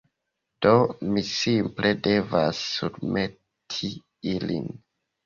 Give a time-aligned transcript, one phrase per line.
[0.65, 0.69] Do,
[1.09, 3.91] mi simple devas surmeti
[4.33, 4.67] ilin